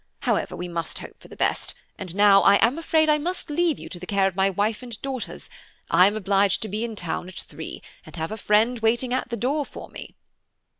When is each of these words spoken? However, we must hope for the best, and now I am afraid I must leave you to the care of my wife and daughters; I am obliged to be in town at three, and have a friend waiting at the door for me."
However, 0.21 0.55
we 0.55 0.67
must 0.67 0.97
hope 0.97 1.19
for 1.21 1.27
the 1.27 1.35
best, 1.35 1.75
and 1.95 2.15
now 2.15 2.41
I 2.41 2.55
am 2.65 2.79
afraid 2.79 3.07
I 3.07 3.19
must 3.19 3.51
leave 3.51 3.77
you 3.77 3.87
to 3.89 3.99
the 3.99 4.07
care 4.07 4.25
of 4.25 4.35
my 4.35 4.49
wife 4.49 4.81
and 4.81 4.99
daughters; 5.03 5.47
I 5.91 6.07
am 6.07 6.15
obliged 6.15 6.63
to 6.63 6.67
be 6.67 6.83
in 6.83 6.95
town 6.95 7.29
at 7.29 7.37
three, 7.37 7.83
and 8.03 8.15
have 8.15 8.31
a 8.31 8.35
friend 8.37 8.79
waiting 8.79 9.13
at 9.13 9.29
the 9.29 9.37
door 9.37 9.63
for 9.63 9.89
me." 9.89 10.15